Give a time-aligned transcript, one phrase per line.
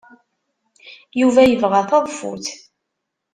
[1.19, 2.45] Yuba yebɣa taḍeffut.